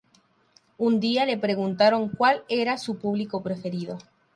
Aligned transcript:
Un 0.79 0.99
día 0.99 1.27
le 1.27 1.37
preguntaron 1.37 2.09
cuál 2.09 2.43
era 2.49 2.79
su 2.79 2.97
público 2.97 3.43
preferido. 3.43 3.99